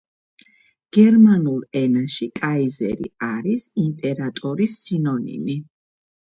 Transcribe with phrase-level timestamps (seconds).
[0.97, 5.61] გერმანულ ენაში კაიზერი არის იმპერატორის სინონიმი.